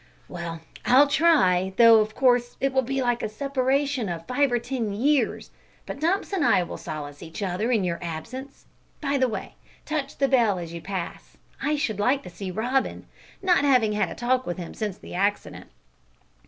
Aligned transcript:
"Well, 0.27 0.61
I'll 0.83 1.05
try, 1.05 1.73
though 1.77 1.99
of 1.99 2.15
course 2.15 2.57
it 2.59 2.73
will 2.73 2.81
be 2.81 3.03
like 3.03 3.21
a 3.21 3.29
separation 3.29 4.09
of 4.09 4.25
five 4.25 4.51
or 4.51 4.57
ten 4.57 4.93
years, 4.93 5.51
but 5.85 5.99
Dumps 5.99 6.33
and 6.33 6.43
I 6.43 6.63
will 6.63 6.77
solace 6.79 7.21
each 7.21 7.43
other 7.43 7.71
in 7.71 7.83
your 7.83 7.99
absence. 8.01 8.65
By 8.99 9.19
the 9.19 9.29
way, 9.29 9.53
touch 9.85 10.17
the 10.17 10.27
bell 10.27 10.57
as 10.57 10.73
you 10.73 10.81
pass. 10.81 11.37
I 11.61 11.75
should 11.75 11.99
like 11.99 12.23
to 12.23 12.31
see 12.31 12.49
Robin, 12.49 13.05
not 13.43 13.59
having 13.63 13.91
had 13.93 14.09
a 14.09 14.15
talk 14.15 14.47
with 14.47 14.57
him 14.57 14.73
since 14.73 14.97
the 14.97 15.13
accident." 15.13 15.69